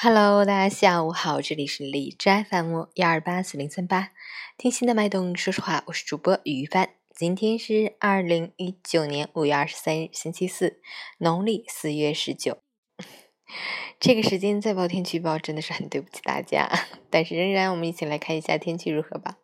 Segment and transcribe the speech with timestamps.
[0.00, 4.12] Hello，大家下午好，这里是李斋 FM 幺二八四零三八，
[4.56, 6.90] 听心的脉动，说实话，我是主播于帆。
[7.12, 10.80] 今天是二零一九年五月二十三日，星期四，
[11.18, 12.58] 农历四月十九。
[13.98, 16.70] 这个时间再报天气预报真的是很对不起大家，
[17.10, 19.38] 但是仍然，我们一起来看一下天气如何吧。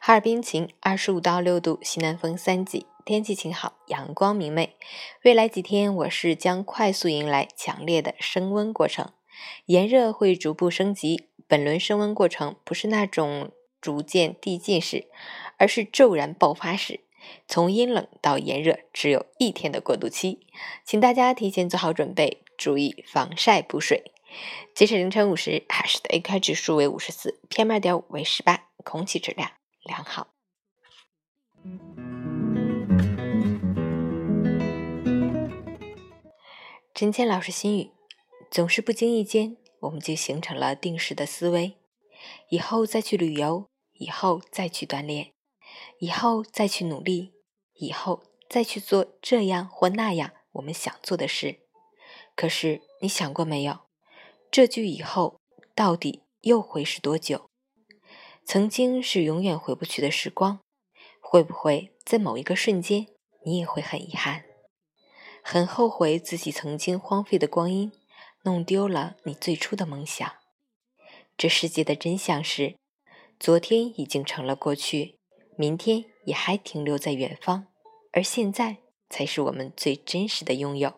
[0.00, 4.76] 哈尔滨晴，二十五到六度，西南风三级，天气晴好，阳光明媚。
[5.24, 9.10] 未来几天，我市将快速迎来强烈的升温过程。
[9.66, 15.08] 炎热会逐步升级，本轮升温过程不是那种逐渐递进式，
[15.56, 17.00] 而是骤然爆发式。
[17.46, 20.46] 从阴冷到炎热只有一天的过渡期，
[20.84, 24.12] 请大家提前做好准备，注意防晒补水。
[24.74, 29.50] 截止凌晨五时，海市的 AQI 指数为五十四，PM 二点五为十八，空气质量
[29.82, 30.28] 良好。
[36.94, 37.90] 陈谦老师心语。
[38.50, 41.76] 总是不经意间，我们就形成了定时的思维：
[42.48, 45.30] 以后再去旅游，以后再去锻炼，
[46.00, 47.32] 以后再去努力，
[47.74, 51.60] 以后再去做这样或那样我们想做的事。
[52.34, 53.78] 可是，你想过没有？
[54.50, 55.38] 这句以后
[55.76, 57.46] 到底又会是多久？
[58.44, 60.58] 曾经是永远回不去的时光，
[61.20, 63.06] 会不会在某一个瞬间，
[63.44, 64.44] 你也会很遗憾，
[65.40, 67.92] 很后悔自己曾经荒废的光阴？
[68.42, 70.32] 弄丢了你最初的梦想。
[71.36, 72.76] 这世界的真相是，
[73.38, 75.18] 昨天已经成了过去，
[75.56, 77.66] 明天也还停留在远方，
[78.12, 80.94] 而现在才是我们最真实的拥有。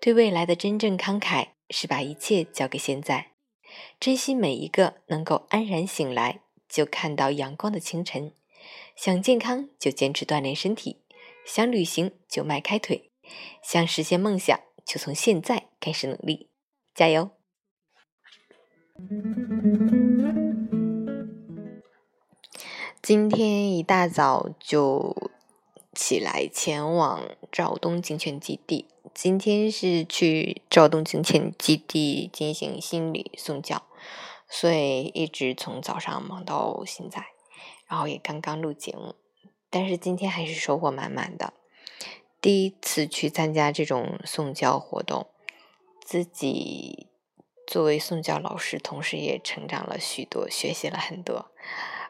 [0.00, 3.32] 对未来的真正慷慨，是把一切交给现在，
[4.00, 8.32] 珍惜每一个能够安然醒来就看到阳光的清晨。
[8.94, 11.02] 想健康就坚持锻炼身体，
[11.46, 13.10] 想旅行就迈开腿，
[13.62, 14.60] 想实现梦想。
[14.84, 16.48] 就从现在开始努力，
[16.94, 17.30] 加油！
[23.00, 25.30] 今天一大早就
[25.92, 28.88] 起来前往肇东警犬基地。
[29.14, 33.82] 今天是去肇东警犬基地进行心理送教，
[34.48, 37.26] 所以一直从早上忙到现在，
[37.86, 39.14] 然后也刚刚录节目，
[39.68, 41.52] 但是今天还是收获满满的。
[42.42, 45.28] 第一次去参加这种送教活动，
[46.04, 47.06] 自己
[47.68, 51.52] 作为送教老师，同时也成长了许多，学习了很多，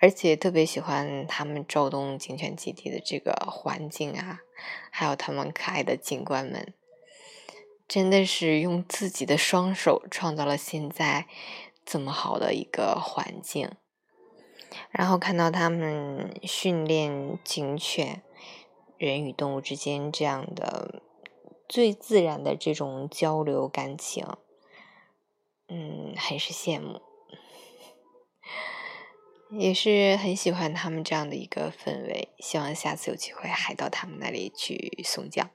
[0.00, 4.40] 而且特别喜欢他们肇东警犬基地的这个环境啊，
[4.90, 6.72] 还有他们可爱的警官们，
[7.86, 11.26] 真的是用自己的双手创造了现在
[11.84, 13.70] 这么好的一个环境，
[14.88, 18.22] 然后看到他们训练警犬。
[18.98, 21.02] 人与动物之间这样的
[21.68, 24.26] 最自然的这种交流感情。
[25.68, 27.00] 嗯，很是羡慕。
[29.50, 35.48] 也是很喜欢他们这样的一个氛围，希望下次有机会还到他们那里去松江。